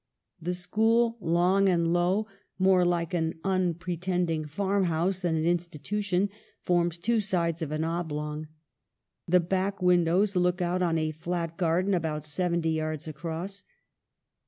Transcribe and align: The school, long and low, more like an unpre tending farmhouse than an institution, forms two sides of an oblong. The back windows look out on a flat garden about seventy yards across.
The 0.41 0.55
school, 0.55 1.19
long 1.19 1.69
and 1.69 1.93
low, 1.93 2.25
more 2.57 2.83
like 2.83 3.13
an 3.13 3.35
unpre 3.45 4.01
tending 4.01 4.45
farmhouse 4.45 5.19
than 5.19 5.35
an 5.35 5.45
institution, 5.45 6.31
forms 6.59 6.97
two 6.97 7.19
sides 7.19 7.61
of 7.61 7.69
an 7.71 7.83
oblong. 7.83 8.47
The 9.27 9.39
back 9.41 9.79
windows 9.79 10.35
look 10.35 10.59
out 10.59 10.81
on 10.81 10.97
a 10.97 11.11
flat 11.11 11.55
garden 11.55 11.93
about 11.93 12.25
seventy 12.25 12.71
yards 12.71 13.07
across. 13.07 13.63